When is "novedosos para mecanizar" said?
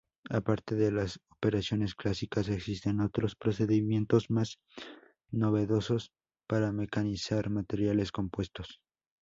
5.29-7.51